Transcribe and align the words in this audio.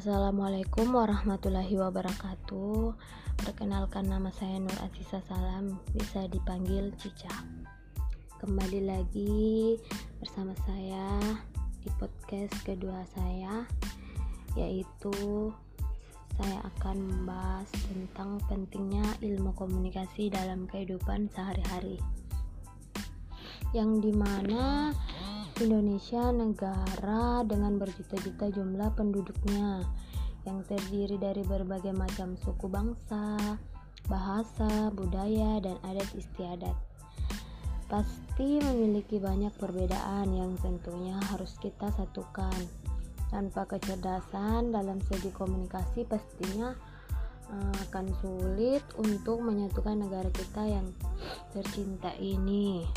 Assalamualaikum 0.00 0.96
warahmatullahi 0.96 1.76
wabarakatuh. 1.76 2.96
Perkenalkan 3.36 4.08
nama 4.08 4.32
saya 4.32 4.56
Nur 4.56 4.72
Asisa 4.80 5.20
Salam, 5.28 5.76
bisa 5.92 6.24
dipanggil 6.24 6.88
Cica. 6.96 7.28
Kembali 8.40 8.80
lagi 8.80 9.76
bersama 10.16 10.56
saya 10.64 11.20
di 11.84 11.92
podcast 12.00 12.56
kedua 12.64 13.04
saya, 13.12 13.68
yaitu 14.56 15.52
saya 16.32 16.64
akan 16.64 16.96
membahas 17.04 17.68
tentang 17.92 18.40
pentingnya 18.48 19.04
ilmu 19.20 19.52
komunikasi 19.52 20.32
dalam 20.32 20.64
kehidupan 20.64 21.28
sehari-hari. 21.28 22.00
Yang 23.76 24.08
di 24.08 24.12
mana 24.16 24.96
Indonesia 25.60 26.32
negara 26.32 27.44
dengan 27.44 27.76
berjuta-juta 27.76 28.48
jumlah 28.48 28.96
penduduknya 28.96 29.84
yang 30.48 30.64
terdiri 30.64 31.20
dari 31.20 31.44
berbagai 31.44 31.92
macam 31.92 32.32
suku 32.40 32.64
bangsa, 32.64 33.36
bahasa, 34.08 34.88
budaya, 34.88 35.60
dan 35.60 35.76
adat 35.84 36.08
istiadat. 36.16 36.72
Pasti 37.92 38.56
memiliki 38.56 39.20
banyak 39.20 39.52
perbedaan 39.60 40.32
yang 40.32 40.56
tentunya 40.64 41.20
harus 41.28 41.52
kita 41.60 41.92
satukan. 41.92 42.56
Tanpa 43.28 43.68
kecerdasan 43.68 44.72
dalam 44.72 44.96
segi 45.12 45.28
komunikasi 45.28 46.08
pastinya 46.08 46.72
eh, 47.52 47.74
akan 47.84 48.08
sulit 48.24 48.82
untuk 48.96 49.44
menyatukan 49.44 50.08
negara 50.08 50.32
kita 50.32 50.64
yang 50.64 50.88
tercinta 51.52 52.16
ini. 52.16 52.88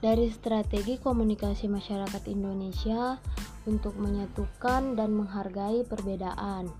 Dari 0.00 0.32
strategi 0.32 0.96
komunikasi 0.96 1.68
masyarakat 1.68 2.24
Indonesia 2.32 3.20
untuk 3.68 4.00
menyatukan 4.00 4.96
dan 4.96 5.12
menghargai 5.12 5.84
perbedaan. 5.84 6.72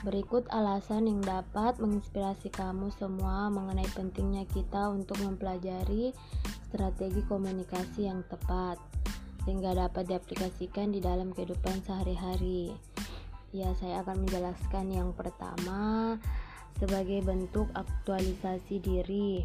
Berikut 0.00 0.48
alasan 0.48 1.04
yang 1.04 1.20
dapat 1.20 1.76
menginspirasi 1.76 2.48
kamu 2.48 2.88
semua 2.96 3.52
mengenai 3.52 3.84
pentingnya 3.92 4.48
kita 4.48 4.88
untuk 4.88 5.20
mempelajari 5.20 6.16
strategi 6.72 7.20
komunikasi 7.28 8.08
yang 8.08 8.24
tepat 8.32 8.80
sehingga 9.44 9.76
dapat 9.76 10.08
diaplikasikan 10.08 10.88
di 10.88 11.04
dalam 11.04 11.36
kehidupan 11.36 11.84
sehari-hari. 11.84 12.72
Ya, 13.52 13.76
saya 13.76 14.00
akan 14.00 14.24
menjelaskan 14.24 14.88
yang 14.88 15.12
pertama 15.12 16.16
sebagai 16.80 17.20
bentuk 17.28 17.68
aktualisasi 17.76 18.80
diri 18.80 19.44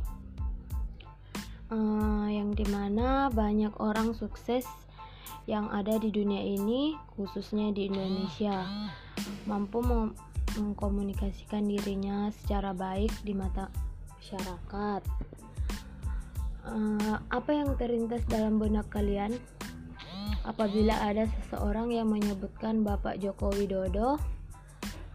uh, 1.73 2.28
yang 2.30 2.53
di 2.53 2.66
mana 2.70 3.30
banyak 3.34 3.73
orang 3.81 4.14
sukses 4.14 4.66
yang 5.50 5.66
ada 5.73 5.98
di 5.98 6.14
dunia 6.14 6.42
ini 6.42 6.94
khususnya 7.17 7.73
di 7.73 7.89
Indonesia. 7.89 8.66
Mampu 9.50 9.81
meng 9.81 10.14
mengkomunikasikan 10.58 11.70
dirinya 11.70 12.34
secara 12.34 12.73
baik 12.73 13.14
di 13.22 13.38
mata 13.38 13.70
masyarakat. 14.17 15.02
Uh, 16.70 17.17
apa 17.34 17.50
yang 17.53 17.78
terlintas 17.78 18.22
dalam 18.30 18.58
benak 18.62 18.90
kalian? 18.90 19.38
Apabila 20.45 20.97
ada 21.06 21.30
seseorang 21.30 21.94
yang 21.94 22.09
menyebutkan 22.09 22.81
Bapak 22.81 23.22
Joko 23.22 23.53
Widodo 23.53 24.17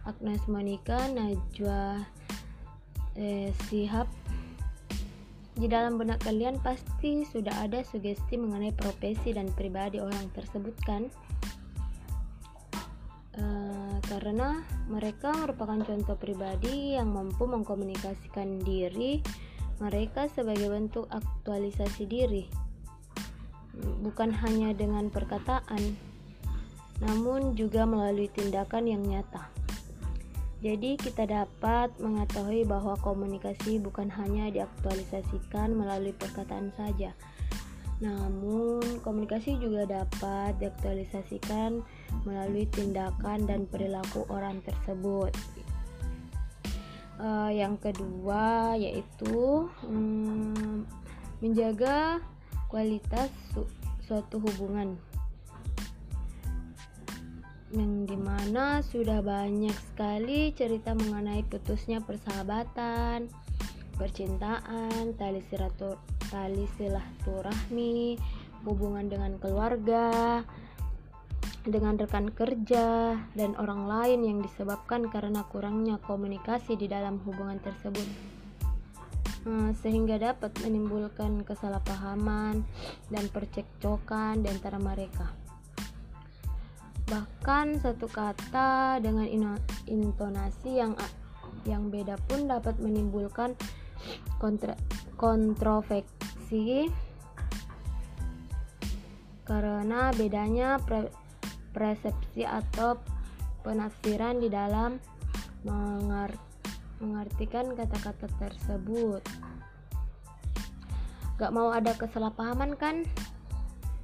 Agnes 0.05 0.39
Monica 0.45 1.09
Najwa 1.11 2.05
eh, 3.17 3.49
Sihab 3.67 4.07
di 5.55 5.71
dalam 5.71 5.95
benak 5.95 6.19
kalian 6.23 6.59
pasti 6.59 7.23
sudah 7.23 7.63
ada 7.63 7.79
sugesti 7.81 8.35
mengenai 8.35 8.75
profesi 8.75 9.31
dan 9.31 9.47
pribadi 9.55 10.03
orang 10.03 10.27
tersebut 10.35 10.75
kan? 10.83 11.07
Uh, 13.35 13.99
karena 14.07 14.63
mereka 14.87 15.35
merupakan 15.35 15.83
contoh 15.83 16.15
pribadi 16.15 16.95
yang 16.95 17.11
mampu 17.11 17.43
mengkomunikasikan 17.43 18.63
diri 18.63 19.19
mereka 19.83 20.31
sebagai 20.31 20.71
bentuk 20.71 21.03
aktualisasi 21.11 22.07
diri 22.07 22.47
bukan 23.75 24.31
hanya 24.31 24.71
dengan 24.71 25.11
perkataan 25.11 25.99
namun 27.03 27.59
juga 27.59 27.83
melalui 27.83 28.31
tindakan 28.31 28.87
yang 28.87 29.03
nyata 29.03 29.51
jadi 30.65 30.97
kita 30.97 31.29
dapat 31.29 31.93
mengetahui 32.01 32.65
bahwa 32.65 32.97
komunikasi 32.97 33.77
bukan 33.77 34.09
hanya 34.09 34.49
diaktualisasikan 34.49 35.77
melalui 35.77 36.09
perkataan 36.17 36.73
saja. 36.73 37.13
Namun, 38.01 38.81
komunikasi 39.05 39.61
juga 39.61 39.85
dapat 39.85 40.57
diaktualisasikan 40.57 41.85
melalui 42.25 42.65
tindakan 42.73 43.45
dan 43.45 43.69
perilaku 43.69 44.25
orang 44.33 44.57
tersebut. 44.65 45.29
Uh, 47.21 47.53
yang 47.53 47.77
kedua 47.77 48.73
yaitu 48.75 49.69
um, 49.85 50.81
menjaga 51.45 52.19
kualitas 52.67 53.29
su 53.53 53.63
suatu 54.03 54.41
hubungan 54.41 54.99
yang 57.75 58.07
di 58.07 58.15
mana 58.15 58.79
sudah 58.79 59.19
banyak 59.19 59.75
sekali 59.91 60.55
cerita 60.55 60.95
mengenai 60.95 61.43
putusnya 61.43 61.99
persahabatan, 61.99 63.27
percintaan, 63.99 65.15
tali 65.19 65.43
silatur 65.51 65.99
tali 66.31 66.65
silaturahmi, 66.79 68.17
hubungan 68.65 69.05
dengan 69.11 69.37
keluarga, 69.37 70.41
dengan 71.65 71.97
rekan 71.97 72.29
kerja 72.29 73.17
dan 73.33 73.51
orang 73.57 73.89
lain 73.89 74.19
yang 74.25 74.39
disebabkan 74.41 75.09
karena 75.09 75.45
kurangnya 75.49 75.97
komunikasi 76.01 76.77
di 76.77 76.85
dalam 76.85 77.21
hubungan 77.25 77.57
tersebut. 77.61 78.05
Hmm, 79.45 79.77
sehingga 79.77 80.17
dapat 80.17 80.57
menimbulkan 80.65 81.45
kesalahpahaman 81.45 82.65
dan 83.13 83.25
percekcokan 83.29 84.41
di 84.41 84.49
antara 84.49 84.81
mereka. 84.81 85.44
Bahkan 87.05 87.85
satu 87.85 88.09
kata 88.09 88.97
dengan 88.97 89.29
intonasi 89.85 90.81
yang 90.81 90.97
yang 91.65 91.89
beda 91.89 92.17
pun 92.29 92.45
dapat 92.45 92.77
menimbulkan 92.77 93.57
kontra, 94.37 94.77
kontroversi 95.17 96.89
karena 99.45 100.09
bedanya 100.17 100.81
pre, 100.81 101.09
persepsi 101.73 102.41
atau 102.45 102.97
penafsiran 103.61 104.41
di 104.41 104.49
dalam 104.49 104.97
mengar, 105.65 106.33
mengartikan 107.01 107.73
kata-kata 107.77 108.25
tersebut. 108.41 109.21
Gak 111.37 111.51
mau 111.53 111.69
ada 111.69 111.93
kesalahpahaman 111.93 112.73
kan? 112.79 113.05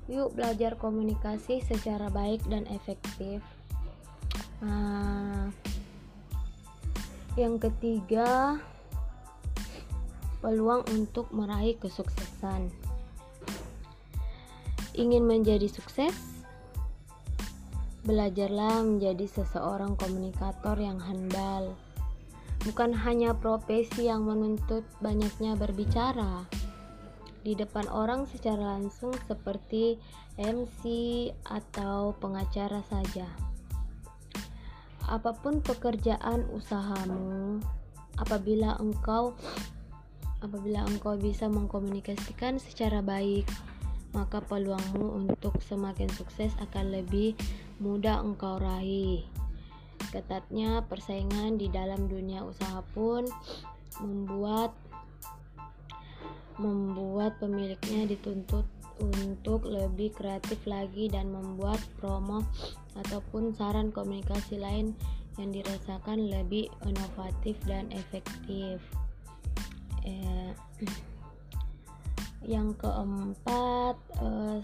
Yuk 0.10 0.34
belajar 0.34 0.80
komunikasi 0.80 1.62
secara 1.62 2.10
baik 2.10 2.42
dan 2.50 2.66
efektif. 2.72 3.44
Nah, 4.62 5.50
yang 7.38 7.62
ketiga, 7.62 8.58
peluang 10.42 10.84
untuk 10.90 11.30
meraih 11.30 11.78
kesuksesan. 11.78 12.74
Ingin 14.98 15.24
menjadi 15.24 15.70
sukses? 15.72 16.14
Belajarlah 18.04 18.82
menjadi 18.82 19.30
seseorang 19.30 19.94
komunikator 19.96 20.76
yang 20.76 20.98
handal. 20.98 21.78
Bukan 22.68 22.94
hanya 22.94 23.34
profesi 23.34 24.10
yang 24.10 24.26
menuntut 24.26 24.86
banyaknya 25.00 25.58
berbicara, 25.58 26.46
di 27.42 27.58
depan 27.58 27.90
orang 27.90 28.30
secara 28.30 28.78
langsung 28.78 29.14
seperti 29.26 29.98
MC 30.38 30.82
atau 31.46 32.14
pengacara 32.18 32.86
saja. 32.86 33.28
Apa 35.10 35.34
pun 35.36 35.60
pekerjaan 35.60 36.46
usahamu, 36.54 37.60
apabila 38.22 38.78
engkau 38.78 39.34
apabila 40.42 40.86
engkau 40.90 41.18
bisa 41.18 41.46
mengkomunikasikan 41.50 42.58
secara 42.58 43.06
baik, 43.06 43.46
maka 44.12 44.42
peluangmu 44.42 45.22
untuk 45.26 45.62
semakin 45.62 46.10
sukses 46.14 46.52
akan 46.60 46.94
lebih 46.94 47.38
mudah 47.78 48.22
engkau 48.22 48.58
raih. 48.58 49.26
Ketatnya 50.10 50.82
persaingan 50.90 51.62
di 51.62 51.70
dalam 51.70 52.10
dunia 52.10 52.42
usaha 52.42 52.82
pun 52.92 53.30
membuat 54.02 54.74
membuat 56.62 57.42
pemiliknya 57.42 58.06
dituntut 58.06 58.70
untuk 59.02 59.66
lebih 59.66 60.14
kreatif 60.14 60.62
lagi 60.70 61.10
dan 61.10 61.34
membuat 61.34 61.82
promo 61.98 62.46
ataupun 62.94 63.58
saran 63.58 63.90
komunikasi 63.90 64.62
lain 64.62 64.94
yang 65.42 65.50
dirasakan 65.50 66.30
lebih 66.30 66.70
inovatif 66.86 67.58
dan 67.66 67.90
efektif. 67.90 68.78
Eh, 70.06 70.54
yang 72.54 72.78
keempat, 72.78 73.98
eh, 74.22 74.62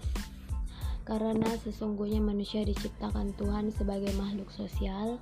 karena 1.02 1.50
sesungguhnya 1.66 2.22
manusia 2.22 2.62
diciptakan 2.62 3.34
Tuhan 3.34 3.72
sebagai 3.74 4.12
makhluk 4.14 4.52
sosial 4.52 5.18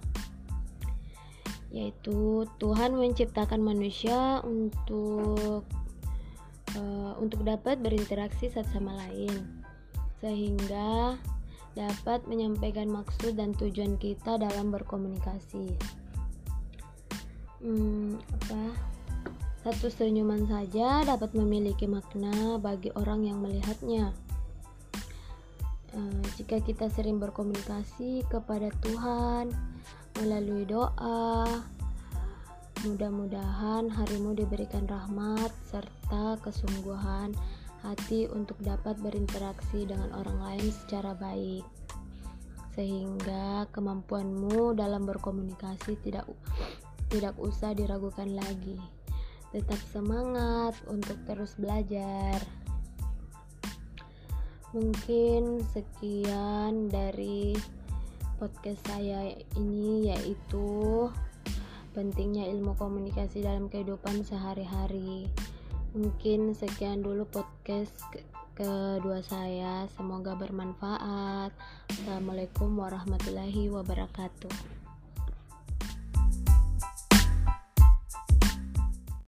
yaitu 1.71 2.47
Tuhan 2.57 2.95
menciptakan 2.97 3.61
manusia 3.61 4.41
untuk 4.47 5.67
uh, 6.77 7.13
untuk 7.19 7.43
dapat 7.43 7.81
berinteraksi 7.81 8.53
satu 8.53 8.69
sama 8.77 8.95
lain 9.07 9.33
sehingga 10.21 11.21
dapat 11.77 12.25
menyampaikan 12.25 12.89
maksud 12.89 13.37
dan 13.37 13.53
tujuan 13.53 14.01
kita 14.01 14.41
dalam 14.41 14.73
berkomunikasi. 14.73 15.77
Hmm, 17.61 18.17
apa? 18.17 18.73
Satu 19.61 19.93
senyuman 19.93 20.47
saja 20.49 21.05
dapat 21.05 21.37
memiliki 21.37 21.85
makna 21.85 22.57
bagi 22.57 22.89
orang 22.97 23.29
yang 23.29 23.43
melihatnya. 23.45 24.15
Uh, 25.93 26.23
jika 26.41 26.61
kita 26.65 26.89
sering 26.93 27.21
berkomunikasi 27.21 28.25
kepada 28.29 28.73
Tuhan 28.85 29.53
melalui 30.23 30.65
doa, 30.65 31.45
mudah-mudahan 32.87 33.91
harimu 33.91 34.39
diberikan 34.39 34.87
rahmat 34.87 35.51
serta 35.67 36.39
kesungguhan 36.39 37.35
hati 37.83 38.31
untuk 38.31 38.55
dapat 38.63 38.95
berinteraksi 39.03 39.83
dengan 39.91 40.15
orang 40.15 40.39
lain 40.39 40.69
secara 40.71 41.11
baik. 41.19 41.67
Sehingga 42.79 43.67
kemampuanmu 43.75 44.79
dalam 44.79 45.03
berkomunikasi 45.03 45.99
tidak 46.07 46.31
tidak 47.11 47.35
usah 47.43 47.75
diragukan 47.75 48.31
lagi. 48.39 48.79
Tetap 49.51 49.79
semangat 49.91 50.79
untuk 50.87 51.19
terus 51.27 51.59
belajar. 51.59 52.39
Mungkin 54.71 55.65
sekian 55.75 56.87
dari 56.87 57.57
podcast 58.37 58.85
saya 58.87 59.33
ini 59.57 60.13
yaitu 60.13 61.09
pentingnya 61.97 62.45
ilmu 62.53 62.77
komunikasi 62.77 63.41
dalam 63.41 63.73
kehidupan 63.73 64.21
sehari-hari. 64.21 65.33
Mungkin 65.97 66.53
sekian 66.53 67.01
dulu 67.01 67.25
podcast 67.25 67.97
kedua 68.53 69.25
saya. 69.25 69.89
Semoga 69.97 70.37
bermanfaat. 70.37 71.57
Assalamualaikum 71.89 72.77
warahmatullahi 72.77 73.73
wabarakatuh 73.73 74.86